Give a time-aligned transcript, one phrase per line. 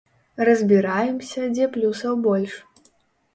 [0.47, 2.57] Разбіраемся, дзе плюсаў больш.